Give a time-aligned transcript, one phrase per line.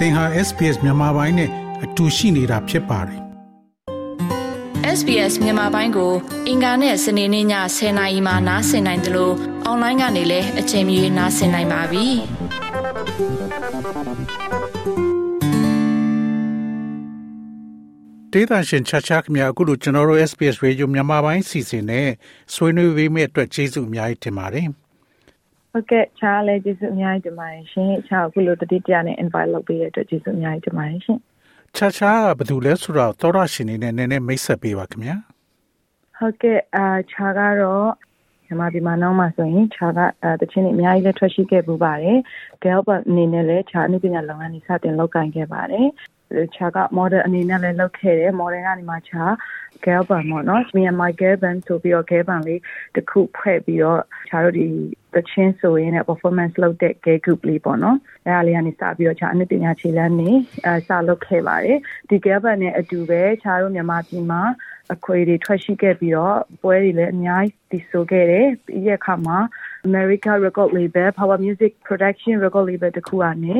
[0.00, 1.50] သင်ဟာ SPS မြန်မာပိုင်းနဲ့
[1.84, 3.20] အတူရှိနေတာဖြစ်ပါတယ်
[4.98, 6.12] SBS မြန်မာပိုင်းကို
[6.48, 7.46] အင်ကာနဲ့စနေနေ့ည
[7.76, 9.34] 10:00နာရီမှနားဆင်နိုင်တယ်လို့
[9.64, 12.06] အွန်လိုင်းကနေလည်းအချိန်မီနားဆင်နိုင်ပါပြီ
[18.32, 22.08] ဒေသရှင်ချာချာခင်ဗျာအခုလိုကျွန်တော်တို့ SPS Radio မြန်မာပိုင်းစီစဉ်နဲ့
[22.54, 24.66] ဆွေးနွေးပေးမယ့်အတွက်ကျေးဇူးအများကြီးတင်ပါတယ်
[25.72, 31.18] ဟုတ်ကဲ့ချားလည်းကျေးဇူးအများကြီးတင်ပါတယ်ရှင်ချားအခုလိုတတိတရနဲ့ invite လုပ်ပေးတဲ့အတွက်ကျေးဇူးအများကြီးတင်ပါတယ်ရှင်
[31.76, 35.16] ချာချာကဘယ်သူလဲဆိုတော့သောရရှင်နေနဲ့နည်းနည်းမိတ်ဆက်ပေးပါခင်ဗျာ
[36.18, 37.90] ဟုတ်ကဲ့အာချာကတော့
[38.46, 40.00] မြန်မာပြည်မှာနောက်မှဆိုရင်ခြာက
[40.40, 42.16] တချင်းတွေအများကြီးလည်းထွက်ရှိခဲ့ပူပါတယ်။
[42.62, 45.86] Galbert အနေနဲ့လည်းခြာအနုပညာလုပ်ငန်းတွေစတင်လုပ်ကိုင်ခဲ့ပါတယ်။
[46.54, 49.24] ခြာက model အနေနဲ့လည်းလုပ်ခဲ့တယ် model ကနေမှခြာ
[49.84, 52.60] Galbert ပေါ့နော်။ Myanmar Galbert ဆိုပြီးတော့ Galbert လေး
[52.94, 54.66] တစ်ခုဖွဲ့ပြီးတော့ခြာတို့ဒီ
[55.14, 57.96] တချင်းဆိုရင် performance လုပ်တဲ့ gay group လေးပေါ့နော်။
[58.26, 60.30] အဲဒါလေးကနေစပြီးတော့ခြာအနုပညာခြေလှမ်းနေ
[60.66, 64.42] အဲစလုပ်ခဲ့ပါတယ်။ဒီ Galbert နဲ့အတူပဲခြာတို့မြန်မာပြည်မှာ
[64.94, 69.38] အခွေတွေထွက်ရှိခဲ့ပြီးတော့ပွဲတွေလည်းအများကြီးတည်ဆိုခဲ့တယ်ပြီးရခါမှာ
[69.88, 73.56] America Record Label Power Music Production Record Label တခုကနေ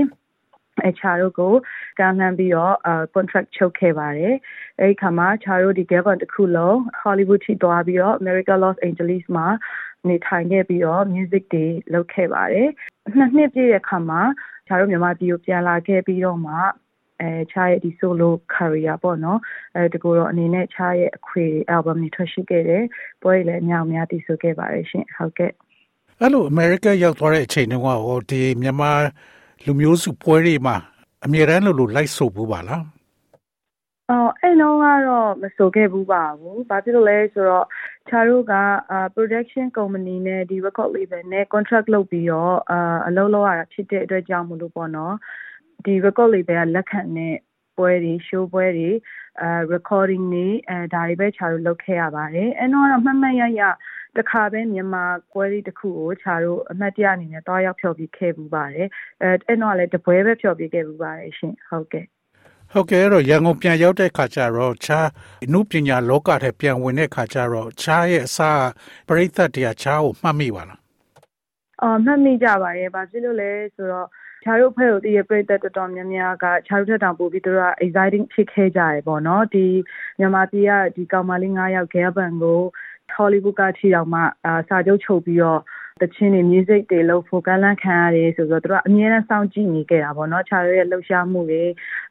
[0.85, 1.53] အဲချာတို့ကို
[1.99, 2.75] ကမ်းလှမ်းပြီးတော့
[3.15, 4.35] contract ချုပ်ခဲ့ပါတယ်
[4.79, 9.47] အဲဒီခါမှာချာတို့ဒီ Gavin တခုလုံး Hollywood ထိသွားပြီးတော့ America Los Angeles မှာ
[10.09, 12.69] နေထိုင်ခဲ့ပြီးတော့ music တွေလုပ်ခဲ့ပါတယ်
[13.17, 14.21] နှစ်နှစ်ပြည့်တဲ့ခါမှာ
[14.67, 16.55] ချာတို့မြန်မာပြည်ကိုပြန်လာခဲ့ပြီးတော့မှ
[17.21, 19.39] အဲချားရဲ့ဒီ solo career ပေါ့နော်
[19.75, 22.85] အဲတကူတော့အနေနဲ့ချားရဲ့အခွေ album တွေထွက်ရှိခဲ့တယ်
[23.23, 25.53] ပွဲတွေလည်းအများအများတည်ဆိုခဲ့ပါတယ်ရှင်ဟုတ်ကဲ့
[26.21, 28.91] အဲ့လို America ရောက်သွားတဲ့အချိန်တုန်းကဟောဒီမြန်မာ
[29.65, 30.77] လူမျိုးစုပွဲတွေမှာ
[31.25, 32.83] အမြဲတမ်းလို့လို့လိုက်ဆိုဘူးပါလား
[34.11, 37.67] အော်အဲ့တော့ကတော့မဆိုခဲ့ဘူးပါဘူး။ဘာဖြစ်လို့လဲဆိုတော့
[38.09, 38.55] ခြားတို့က
[39.15, 42.57] production company နဲ့ဒီ record label နဲ့ contract လုပ်ပြီးတော့
[43.07, 45.15] အလုပ်လုပ်ရတာဖြစ်တဲ့အတွက်ကြောင့်မလို့ပေါ့နော်
[45.85, 47.35] ဒီ record label ကလက်ခံတဲ့
[47.77, 48.91] ပွဲတွေ show ပွဲတွေ
[49.43, 53.63] အဲ recording တွေအဲဒါတွေပဲခြားတို့လုပ်ခဲ့ရပါတယ်အဲတော့မှတ်မှတ်ရရ
[54.19, 58.89] တခါပဲမြန်မာပွဲလေးတစ်ခုကိုခြားတို့အမှတ်တရအနေနဲ့တွားရောက်ဖျော်ဖြေခဲ့ပူပါတယ်
[59.23, 62.07] အဲအဲ့တော့လည်းတပွဲပဲဖျော်ဖြေခဲ့ပူပါတယ်ရှင်ဟုတ်ကဲ့
[62.73, 65.07] ဟုတ်ကဲ့အဲ့တော့ရန်ကုန်ပြန်ရောက်တဲ့ခါကျတော့ခြား
[65.45, 68.63] အမှုပညာလောကထဲပြန်ဝင်တဲ့ခါကျတော့ခြားရဲ့အစား
[69.09, 70.79] ပရိသတ်တရားခြားကိုမှတ်မိပါလား
[71.83, 74.09] အော်မှတ်မိကြပါတယ်ဘာဖြစ်လို့လဲဆိုတော့
[74.45, 79.67] ခြားတို့ဖွဲ့ကိုတည်ရပြည့်တဲ့တော်တော်များများကခြားတို့ထက်တောင်ပိုပြီးသူတို့က exciting ဖြစ်ခဲ့ကြရပေါ့နော်ဒီ
[80.19, 82.61] မြန်မာပြည်ကဒီကောင်မလေး9ယောက် Gabon ကို
[83.17, 85.61] Hollywood ကထီတောင်မှအာစာချုပ်ချုပ်ပြီးတော့
[86.03, 91.63] တချင်းတွေ music တွေလို့ focus လန့်ခံရတယ်ဆိုတော့သူတို့အမြဲတမ်းစောင့်ကြည့်နေခဲ့တာပေါ့နော်ခြားတို့ရဲ့လှုပ်ရှားမှုတွေ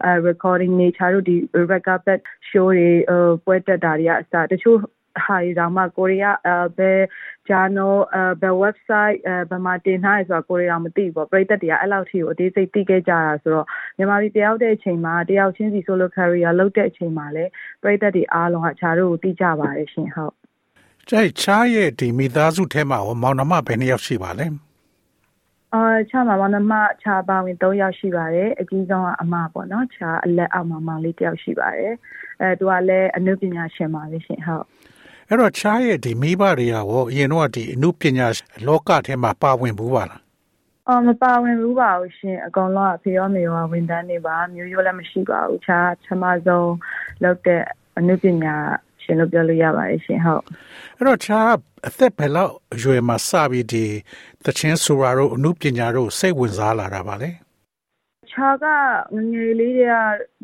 [0.03, 1.35] အဲ recording တွေခြားတို့ဒီ
[1.69, 2.19] red carpet
[2.49, 2.89] show တွေ
[3.45, 4.79] ပွဲတက်တာတွေကအစတချို့
[5.25, 6.99] ဟာရီတောင်မှကိုရီးယားအဲဘယ်
[7.49, 13.67] journal အဲဘယ် website အဲဘယ်မှာတင်ထားရဆိုတာကိုရီးယားမသိဘူးပေါ့ပရိသတ်တွေကအဲ့လောက်ထိကိုအသေးစိတ်သိခဲ့ကြတာဆိုတော့
[13.97, 17.51] မြန်မာပြည်တယောက်တဲ့အချိန်မှာတယောက်ချင်းစီ solo career လုပ်တဲ့အချိန်မှာလည်း
[17.83, 20.38] ပရိသတ်တွေအားလုံးကခြားတို့ကိုသိကြပါတယ်ရှင်ဟုတ်
[21.11, 24.45] ကျိုက်ချားရဲ့ဒီမိသားစုထဲမှာမောင်နှမဘယ်နှစ်ယောက်ရှိပါလဲ
[25.73, 31.93] အာချာမမောင်နှမချာပါဝင်3ယောက်ရှိပါတယ်အကြီးဆုံးကအမပေါ့နော်ချာအလက်အောက်မှာမောင်လေးတယောက်ရှိပါတယ်
[32.41, 34.65] အဲသူကလည်းအနုပညာရှင်ပါလေရှင်ဟုတ်
[35.27, 38.27] အဲ့တော့ချားရဲ့ဒီမိဘတွေရောအရင်တော့ဒီအနုပညာ
[38.67, 40.21] လောကထဲမှာပါဝင်ဘူးပါလား
[40.87, 46.73] အော်မပါဝင်ဘူးပါဘူးရှင်အကောင်လုံးအဖေရောမေရောဝန်ထမ်းနေပါမျိုးရိုးလည်းမရှိပါဘူးချာချမဆုံး
[47.23, 47.63] လောက်တဲ့
[47.97, 48.55] အနုပညာ
[49.09, 50.43] ရှင်လို့ပြောလို့ရပါတယ်ရှင်ဟုတ်
[50.97, 51.39] အဲ့တော့ချာ
[51.87, 53.85] အသက်ဘယ်လောက်အရွယ်မှာစပြီးဒီ
[54.45, 57.29] သချင်းဆိုရာတို့အမှုပညာတို့စိတ်ဝင်စားလာတာပါလဲ
[58.31, 58.65] ချာက
[59.15, 59.95] ငငယ်လေးတွေက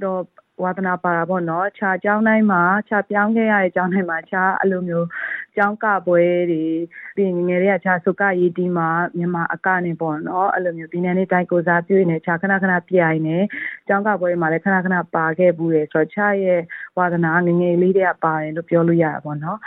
[0.03, 0.21] တော့
[0.63, 5.07] ဝါသနာပါတာပေါ့နော်ခြားကျောင်းတိုင်းမှာခြားပြောင်းခဲ့ရတဲ့ကျောင်းတိုင်းမှာခြားအဲ့လိုမျိုး
[5.57, 6.21] ကျောင်းကပွဲ
[6.51, 6.63] တွေ
[7.15, 13.37] ပြီးငငယ်တွေကခြားစုကရေးတီးမှာမြန်မာအကနေပေါ့နော်အဲ့လိုမျိုးဒီနေ့နေ့တိုင်းကိုစားပြုနေခြားခဏခဏပြိုင်နေ
[13.87, 16.59] ကျောင်းကပွဲတွေမှာလည်းခဏခဏပါခဲ့ဘူးတယ်ဆိုတော့ခြားရဲ့
[16.97, 19.59] ဝါသနာငငယ်လေးတွေကပါတယ်လို့ပြောလို့ရတာပေါ့နော်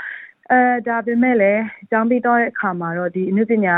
[0.53, 3.77] အဲဒါပေမဲ့လည်းကျောင်းပြီးတော့တဲ့အခါမှာတော့ဒီအနုပညာ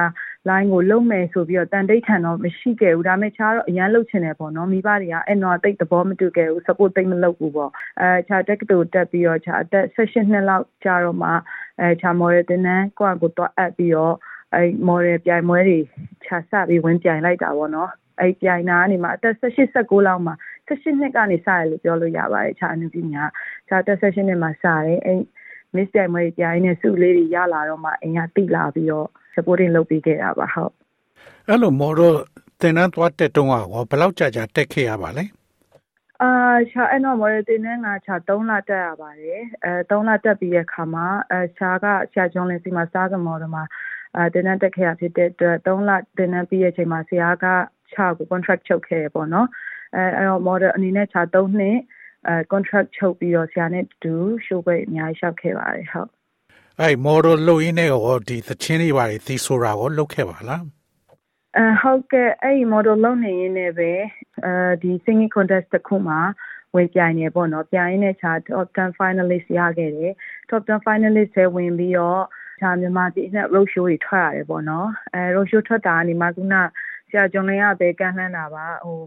[0.48, 7.70] line ကိုလုံမယ်ဆိုပြီးတော့တန်တိတ်ထန်တော့မရှိခဲ့ဘူးဒါပေမဲ့ခြားတော့အရန်လုတ်ချင်တယ်ပေါ့နော်မိဘတွေကအဲ့တော့တိတ်သဘောမတူခဲ့ဘူး support တိတ်မလုပ်ဘူးပေါ့
[8.00, 11.30] အဲခြားတက်ကတူတက်ပြီးတော့ခြားအသက်16နှစ်လောက်ကြာတော့မှ
[11.80, 14.16] အဲခြား model တင်တန်းကိုယ့်အကိုတော့အပ်ပြီးတော့
[14.54, 15.78] အဲ model ပြိုင်ပွဲတွေ
[16.24, 17.90] ခြားစပြီးဝင်ပြိုင်လိုက်တာပေါ့နော်
[18.20, 20.34] အဲ့ပြိုင်တာကနေမှအသက်18 19လောက်မှာ
[20.68, 23.24] 18နှစ်ကနေစရလို့ပြောလို့ရပါတယ်ခြားအနုပညာ
[23.68, 25.20] ခြားအသက်18နှစ်မှာစတယ်အဲ့
[25.74, 30.72] miss ပြိုင်ပွဲပြိုင်နေစုလေးတွေရလာတော့မှအင်ကတိလာပြီးတော့ supporting လုပ်ပေးခဲ့တာပါဟုတ်
[31.48, 32.16] အဲ့လိုမော်တော့
[32.60, 35.24] တင်နန်းသွားတက်တုံးอ่ะဘယ်လောက်ကြာကြာတက်ခဲ့ရပါလဲ
[36.22, 36.30] အာ
[36.70, 43.64] ချာအဲ့တော့မော်ရတင်နန်းကချာ3လတက်ရပါတယ်အဲ3လတက်ပြီးရဲ့ခါမှာအဲချာကဆရာကျောင်းလင်းစီမှာစားကမော်တော့မှာ
[44.16, 47.46] အဲတင်နန်းတက်ခဲ့ရဖြစ်တဲ့အတွက်3လတင်နန်းပြီးရဲ့ချိန်မှာဆရာက
[47.92, 49.48] ချာကို contract ချုပ်ခဲ့ရပေါ့နော်
[49.96, 51.76] အဲအဲ့တော့ model အနေနဲ့ခြာ3နှစ်
[52.26, 54.14] အဲ contract ချုပ်ပြီးတော့ဆရာနဲ့တူ
[54.46, 56.08] show ပွဲအများကြီးရှောက်ခဲ့ပါတယ်ဟုတ်
[56.80, 60.62] အဲ model လုပ်ရင်းနဲ့ရောဒီသချင်းတွေပါတွေသီဆိုတာကိုလုပ်ခဲ့ပါလား
[61.56, 63.90] အဲဟုတ်ကဲ့အဲ့ဒီ model လုပ်နေရင်းနဲ့ပဲ
[64.44, 64.52] အဲ
[64.82, 66.20] ဒီ singing contest တစ်ခုမှာ
[66.74, 70.12] ဝင်ပြိုင်နေပေါ့နော်ပြိုင်ရင်းနဲ့ခြာ top 10 finalist ရခဲ့တယ်
[70.50, 72.22] top 10 finalist ဆဲဝင်ပြီးတော့
[72.60, 76.54] ခြာမြန်မာပြည်နဲ့ road show တွေထွက်ရတယ်ပေါ့နော်အဲ road show ထွက်တာကနေမှခုန
[77.10, 79.00] ဆရာကျော်လင်းကပဲကန့်လှမ်းတာပါဟို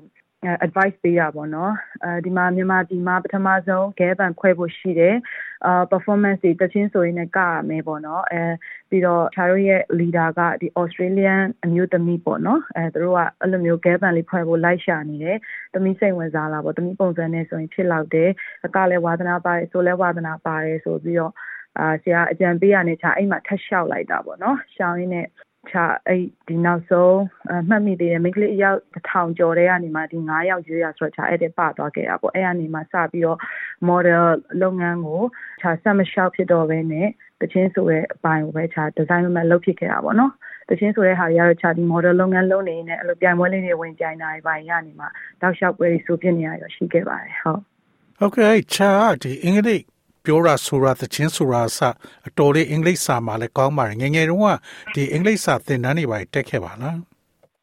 [0.66, 1.74] advice ပေးတာပေါ့နော်
[2.04, 5.16] အဲဒီမှာမြန်မာပြည်မှာပထမဆုံးဂဲဘန်ခွဲဖို့ရှိတယ်
[5.66, 8.44] အာ performance တွေတချင်းဆိုရင်လည်းကရမယ်ပေါ့နော်အဲ
[8.90, 15.38] ပြီးတော့ခြားတို့ရဲ့ leader ကဒီ Australian အမျိုးသမီးပေါ့နော်အဲသူတို့ကအဲ့လိုမျိုးဂဲဘန်လေးဖွဲ့ဖို့လိုက်ရှာနေတယ်
[15.74, 18.30] သမီးစိတ်ဝင်စားလာပေါ့သမီးပုံစံနဲ့ဆိုရင်ဖြစ်လောက်တယ်
[18.66, 21.34] အကလည်းဝါသနာပါတယ်ဆိုလဲဝါသနာပါတယ်ဆိုပြီးတော့
[21.80, 25.28] အာဆရာအကြံပေးရနေချာအဲ့မှာထက်လျှောက်လိုက်တာပေါ့နော်ရှောင်းရင်းနဲ့
[25.74, 25.78] ချ
[26.08, 27.20] အဲ့ဒီနောက်ဆုံး
[27.70, 33.40] မှတ်မိသေးတယ်မိန်းကလေးအယောက်တစ်ထောင်ကျော်တဲ့ကနေမှဒီ9ယောက်ရွေးရဆိုတော့ချအဲ့တဲ့ပသွားခဲ့တာပေါ့အဲ့ကနေမှစပြီးတော့
[33.90, 34.24] model
[34.62, 35.22] လုပ်ငန်းကို
[35.62, 37.08] ချဆက်မလျှောက်ဖြစ်တော့ဘဲနဲ့
[37.42, 40.32] တချင်းဆိုတဲ့အပိုင်းကိုပဲချဒီဇိုင်းမလုပ်ဖြစ်ခဲ့တာပေါ့နော်
[40.70, 45.08] တချင်းဆိုတဲ့ဟာတွေကတော့ချဒီ model လုပ်ငန်းလုပ်နေနေအဲ့လိုပြိုင်ပွဲလေးတွေဝင်ပြိုင်တာတွေပိုင်းရနေမှာ
[45.42, 47.60] တောက်လျှောက်ပွဲတွေဆိုပြနေရရရှိခဲ့ပါတယ်ဟုတ်
[48.18, 48.92] ဟုတ်ကဲ့ချာ
[49.22, 49.84] ဒီအင်္ဂလိပ်
[50.26, 51.80] ပြောတာဆိုတာသချင်းဆိုတာအစ
[52.28, 54.48] အတော်လေးအင်္ဂလိပ်စာမှာလည်းကောင်းပါတယ်ငငယ်တုန်းက
[54.94, 56.98] ဒီအင်္ဂလိပ်စာသင်တန်းတွေပါတက်ခဲ့ပါလား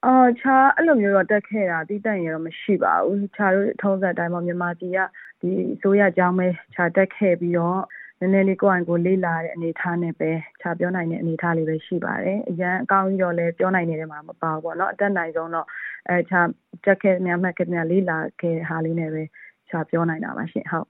[0.06, 4.98] အော်ခြားအဲ့လိုမျိုးတော့တက်ခဲ့တာတိတက်ရင်တော့မရှိပါဘူးခြားတို့ထုံးစံတိုင်းမှာမြန်မာပြည်က
[5.40, 7.80] ဒီအစိုးရကြောင်းပဲခြားတက်ခဲ့ပြီးတော့
[8.20, 10.30] နည်းနည်းလေးကိုယ့်အကိုလေးလာတဲ့အနေထားနဲ့ပဲ
[10.60, 15.66] ခြားပြောနိုင်တဲ့အနေထားလေးပဲရှိပါတယ်အရန်အကောင်းကြီးတော့လည်းပြောနိုင်နေတဲ့မှာမပါဘူးပေါ့နော်အတက်နိုင်ဆုံးတော့
[16.08, 16.46] အဲခြား
[16.84, 19.22] တက်ခဲ့များမှတ်ခဲ့များလေးလာခဲ့ဟာလေးနဲ့ပဲ
[19.68, 20.88] ခြားပြောနိုင်တာပါရှင်ဟုတ်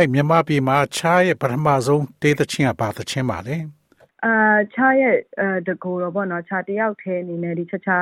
[0.00, 3.56] အဲ့မြန်မာပြည်မှာချားရဲ့ပထမဆုံးတေးသချင်းကဘာသချင်းပါလဲ
[4.24, 4.34] အာ
[4.74, 5.16] ချားရဲ့
[5.66, 7.98] တကူတော့ပေါ့နော်ချားတယောက်ထဲအနေနဲ့ဒီချာချာ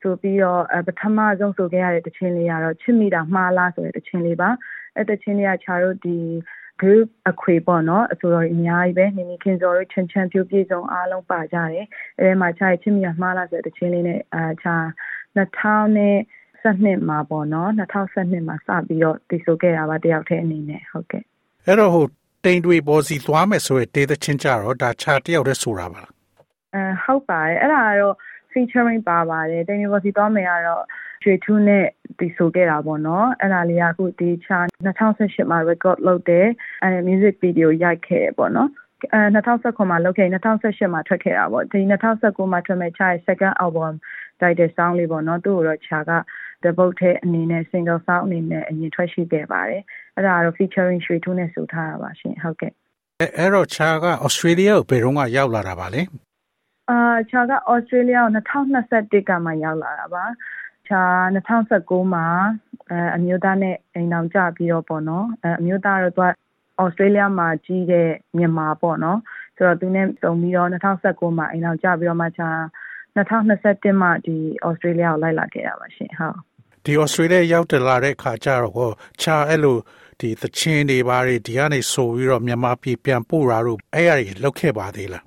[0.00, 4.50] ဆိုပြီးတော့ပထမဆုံးဆိုခဲ့ရတဲ့တခြင်းလေးကတော့ချစ်မိတာမှားလားဆိုတဲ့တခြင်းလေးပါ
[4.96, 6.18] အဲ့တခြင်းလေးကချာတို့ဒီ
[6.80, 11.86] group အခွေပေါ့နော်အဆိုတော်အများကြီးပဲနေနေခင်စော်တို့ချန်ချန်ပြိုပြည့်စုံအားလုံးပါကြတယ်
[12.20, 14.76] အဲမှာချာချစ်မိတာမှားလားဆိုတဲ့တခြင်းလေးနဲ့အာချာ
[15.36, 16.16] 2000နဲ့
[16.64, 21.22] 2012မှာပေါ့နော်2012မှာစပြီးတော့တည်ဆိုခဲ့တာပါတယောက်တည်းအနေနဲ့ဟုတ်ကဲ့
[21.66, 22.06] အဲ့တော့ဟို
[22.44, 26.02] တိန်တွေပေါ်စီသွားမယ်ဆိုရတေးသချင်းကြတော့ဒါချာတယောက်တည်းဆိုတာပါ
[26.74, 28.16] အဲဟုတ်ပါတယ်အဲ့ဒါကတော့
[28.52, 30.84] featuring ပါပါတယ်တိန်တွေပေါ်စီသွားမယ်ကတော့
[31.22, 31.84] ရွှေထူးနဲ့
[32.18, 36.46] တည်ဆိုခဲ့တာပေါ့နော်အဲ့ဒါလေးကအခုဒီချာ2018မှာ record လုပ်တယ်
[36.82, 38.70] အဲ music video ရိုက်ခဲ့ပေါ့နော်
[39.12, 43.94] အဲ2019မှာလုပ်ခဲ့2018မှာထွက်ခဲ့တာပေါ့ဒီ2019မှာထွက်မဲ့ချာရဲ့ second album
[44.40, 46.12] title song လေးပေါ့နော်သူ့ကိုတော့ချာက
[46.64, 49.82] debut ထဲအနေနဲ့ single song အနေနဲ့အရင်ထွက်ရှိခဲ့ပါတယ်
[50.16, 52.72] အဲ့ဒါကတော့ featuring ရွှေထူးနဲ့ဆိုထားတာပါရှင်ဟုတ်ကဲ့
[53.20, 56.02] အဲအဲ့တော့ချာက Australia ကိုဘယ်တော့မှရောက်လာတာပါလဲ
[56.90, 56.98] အာ
[57.30, 60.24] ချာက Australia ကို2021ကမှရောက်လာတာပါ
[60.88, 61.02] ချာ
[61.36, 62.26] 2019မှာ
[62.90, 66.28] အဲအမျိုးသားနဲ့အိမ်အောင်ကြပြီးတော့ပေါ့နော်အဲအမျိုးသားတော့သူက
[66.82, 69.18] ဩစတြေးလျမှာကြီးတဲ့မြန်မာပေါ့နော်
[69.56, 72.50] ဆိုတော့သူနဲ့စုံပြီးတော့2019မှာအိမ်အောင်ကြပြီးတော့မှချာ
[73.16, 76.53] 2021မှာဒီဩစတြေးလျကိုလိုက်လာခဲ့တာပါရှင်ဟုတ်
[76.84, 78.90] ဒီဩစတြေးလျရောက်တလာတဲ့ခါကျတော့ဟော
[79.20, 79.76] ချာအဲ့လို
[80.20, 85.24] ဒီသချင်းတွေဘာတွေဒီကနေဆိုပြီးတော့မြန်မာပြည်ပြန်ပို့တာတို့အဲ့ရတွေလောက်ခဲ့ပါသေးလား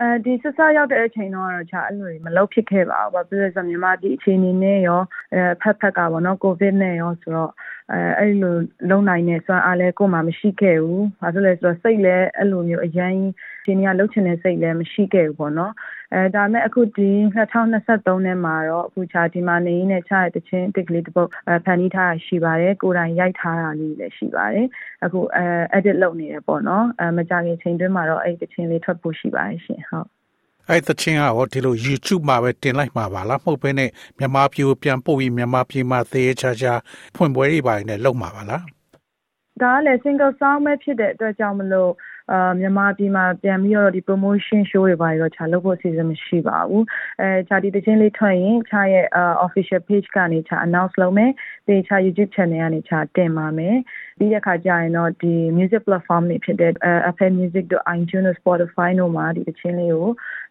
[0.00, 5.00] အဲဒီဆဆရောက်တဲ့အချိန်တော့တော့ချာအဲ့လိုမလုပ်ဖြစ်ခဲ့ပါဘူး။ဘာဖြစ်လဲဆိုတော့မြန်မာပြည်အခြေအနေနဲ့ရော
[5.34, 7.50] အဲဖက်ဖက်ကပေါ့နော်ကိုဗစ်နဲ့ရောဆိုတော့
[7.92, 8.54] အဲအဲ့လို
[8.90, 13.16] လုံနိုင်နေစွမ်းအားလဲကို့မှာမရှိခဲ့ဘူး။ဘာလို့လဲဆိုတော့စိတ်လဲအဲ့လိုမျိုးအရင်
[13.64, 15.72] ဒီနေ့ကလှုပ်ချင်တဲ့စိတ်လဲမရှိခဲ့ဘူးပေါ့နော်။
[16.14, 21.30] အဲဒါမဲ့အခုဒီ2023ထဲမှာတော့အခုချာဒီမှာနေနဲ့ချတဲ့တချင်းတစ်ကလေးတစ်ပုတ်
[21.64, 24.66] ဖန်တီးထားတာရှိပါတယ်။ကိုယ်တိုင်ရိုက်ထားတာလေးလည်းရှိပါတယ်။
[25.04, 25.44] အခုအဲ
[25.76, 30.15] edit လုပ်နေတယ်ပေါ့နော်။အဲမကြခင်ချိန်တွင်းမှာတော့အဲ့ဒီတချင်းလေးထွက်ဖို့ရှိပါတယ်ရှင်။ဟုတ်
[30.68, 36.72] အဲ့တချင်းကဟောဒီလို YouTube မှာပဲတင်လိုက်မှာပါလားမဟုတ်ဘဲနဲ့မြန်မာပြည်ကိုပြန်ပို့ပြီးမြန်မာပြည်မှာသေချာချာ
[37.16, 38.64] ဖွင့်ပွဲတွေပါနေလုပ်မှာပါလား
[39.62, 41.90] ဒါကလည်း single song ပဲဖြစ်တဲ့အတွက်ကြောင့်မလို့
[42.32, 46.84] အာမြန်မာပြည်မှာပြန်ပြီးတော့ဒီ promotion show တွေပါတော့ခြာလုပ်ဖို့အစီအစဉ်မရှိပါဘူး
[47.20, 49.06] အဲခြာဒီတချင်းလေးထွက်ရင်ခြာရဲ့
[49.46, 51.30] official page ကနေခြာ announce လုပ်မယ်
[51.66, 53.76] ပြီးခြာ YouTube channel ကနေခြာတင်ပါမယ်
[54.18, 56.72] ပြီးတဲ့အခါကျရင်တော့ဒီ music platform တွေဖြစ်တဲ့
[57.10, 60.08] Apple Music တို့ iTunes တို့ Spotify တို့မှာဒီတချင်းလေးကို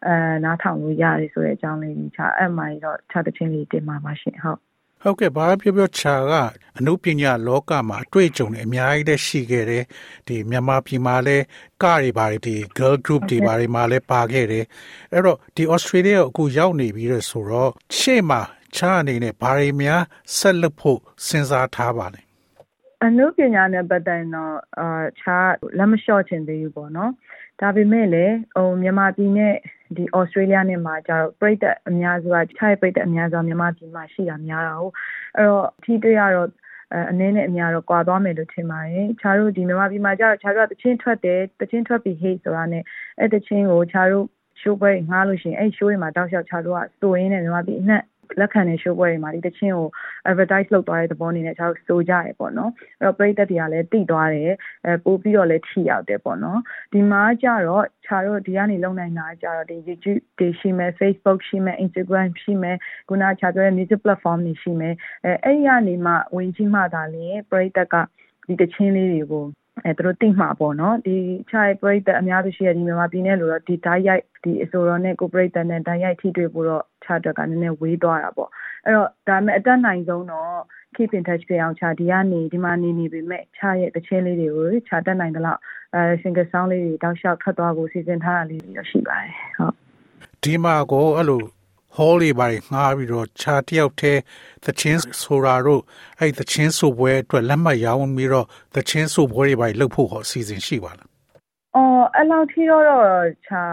[0.08, 4.60] အဲနားထောင်လို့ရတယ်ဆိုတဲ့အကြောင်းလေးခြာအဲ့မှာတော့ခြာတချင်းလေးတင်ပါပါရှင်ဟုတ်
[5.02, 6.34] ဟုတ်ကဲ့ဘာပြောပြောချာက
[6.80, 9.84] အနုပညာလောကမှာအတွေ့အကြုံတွေအများကြီးလည်းရှိခဲ့တယ်
[10.28, 11.44] ဒီမြန်မာပြည်မှာလည်း
[11.84, 14.66] ကတွေပါတယ်ဒီ girl group တွေပါတယ်မှာလည်းပါခဲ့တယ်
[15.14, 18.42] အဲ့တော့ဒီ Australia ကိုအခုရောက်နေပြီးတော့ဆိုတော့ရှေ့မှာ
[18.76, 20.02] ချာအနေနဲ့ဘာတွေများ
[20.38, 22.22] ဆက်လုပ်ဖို့စဉ်းစားထားပါလဲ
[23.04, 24.88] အနုပညာနဲ့ပတ်သက်တော့အာ
[25.22, 25.38] ချာ
[25.78, 27.12] လက်မလျှော့ချင်သေးဘူးပေါ့နော်
[27.62, 29.54] ဒါပေမဲ့လည်းဟိုမြန်မာပြည်နဲ့
[29.96, 34.94] ဒီ Australia နဲ့မှာကျတော့ပြည်သက်အများစုကခြားပြည်သက်အများစုမြန်မာပြည်မှာရှိတာများတာဟုတ်
[35.38, 36.50] အဲ့တော့ထိတွေ့ရတော့
[37.12, 42.84] အနည်းနဲ့အများတော့ကွာသွားမယ်လို့ထင်ပါတယ်။ခြားတို့ဒီမြန်မာပြည်မှာကျတော့ခြားတို့ကတချင်းထွက်တယ်တချင်းထွက်ပြီးဟေးဆိုတာနဲ့
[43.20, 44.26] အဲ့တချင်းကိုခြားတို့
[44.62, 48.02] ရှိုးပွဲငှားလို့ရှိရင်အဲ့ရှိုးတွေမှာတောက်လျှောက်ခြားတို့ကစိုးရင်းနဲ့မြန်မာပြည်အနှံ့
[48.40, 49.90] လက်ခံတဲ့ show ပွဲတွေမှာဒီတချင်းကို
[50.30, 54.52] advertise လုပ်သွားတဲ့သဘောအနေနဲ့ကျွန်တော်စိုးကြရပေါ့နော်အဲ့တော့ပရိသတ်တွေကလည်းတိသွားတယ်
[54.86, 56.60] အဲပို့ပြီးတော့လည်းထိရောက်တယ်ပေါ့နော်
[56.94, 62.78] ဒီမှာကြတော့ခြားတော့ဒီကနေလုံနိုင်တာကြတော့ဒီ YouTube တွေရှိမယ် Facebook ရှိမယ် Instagram ရှိမယ်
[63.10, 64.94] ခုနခြားပြောတဲ့ music platform တွေရှိမယ်
[65.26, 67.96] အဲအဲ့ဒီကနေမှဝင်ကြည့်မှသာလေပရိသတ်က
[68.48, 69.46] ဒီတချင်းလေးတွေကို
[69.84, 71.16] အဲသူတို့သိမှာပေါ့နော်ဒီ
[71.50, 78.50] ခြားပရိသတ်အများစုရှိရဒီမြန်မာပြည်နယ်လို့တော့ဒီဓာတ်ရိုက်ဒီအစိုးရနဲ့ကိုပရိသတ်နဲ့ဓာတ်ရိုက်ထိတွေ့ဖို့တော့ခြားအတွက်ကနည်းနည်းဝေးသွားတာပေါ့
[78.84, 80.56] အဲ့တော့ဒါမဲ့အတက်နိုင်ဆုံးတော့
[80.96, 85.60] keep in touch ဖြစ်အောင်ခြားဒီကနေဒီမှာနေနေပေမဲ့ခြားရဲ့တချင်းလေးတွေကိုခြားတက်နိုင်သလောက်
[85.96, 89.74] အဲ single sound လေးတွေတောက်လျှောက်ထွက်သွားဖို့စီစဉ်ထားတာလေးတွေတော့ရှိပါတယ်ဟုတ်
[90.44, 91.42] ဒီမှာကိုအဲ့လို
[91.98, 94.22] hall တွေပါငှားပြီးတော့ခြားတယောက်တည်း
[94.66, 95.82] သချင်းဆိုတာတို့
[96.20, 101.10] အဲ့သချင်းဆိုပွဲအတွက်လက်မှတ်ရောင်းပြီးတော့သချင်းဆိုပွဲတွေပါလှုပ်ဖို့ဟောအစီအစဉ်ရှိပါလား
[101.76, 102.84] အော်အဲ့လောက်ထိတော့
[103.48, 103.64] ခြာ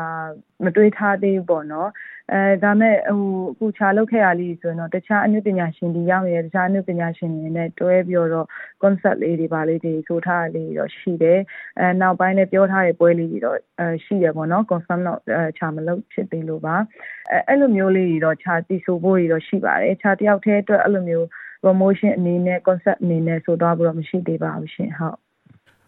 [0.65, 1.91] မတွေးထားသေးဘူးပေါ့နော်
[2.33, 3.23] အဲဒါမဲ့ဟို
[3.53, 8.47] အခုခြာလောက်ခဲ့ရလေးဆိုရင်တော့တခြားအနုပညာရှင်တွေရောက်နေတဲ့တခြားအနုပညာရှင်တွေနဲ့တွဲပြီးတော့
[8.83, 11.41] concept လေးတွေပါလေးတွေဆိုထားလေးတော့ရှိတယ်
[11.79, 15.21] အဲနောက်ပိုင်းလည်းပြောထားတဲ့ပွဲလေးတွေတော့အဲရှိရပေါ့နော် confirm တော့
[15.59, 16.77] ခြာမလုပ်ဖြစ်သေးလို့ပါ
[17.31, 21.27] အဲအဲ့လိုမျိုးလေးတွေတော့ခြာတီဆိုဖို့တွေတော့ရှိပါတယ်ခြာတယောက်တည်းအတွက်အဲ့လိုမျိုး
[21.63, 25.32] promotion အနေနဲ့ concept အနေနဲ့ဆိုတော့ဘူးတော့မရှိသေးပါဘူးရှင်ဟုတ်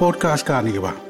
[0.00, 1.05] podcast ကနေပါ